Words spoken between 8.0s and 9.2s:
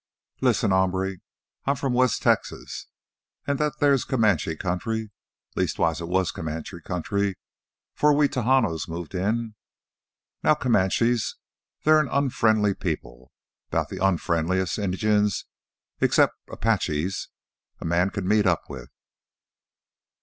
we Tejanos moved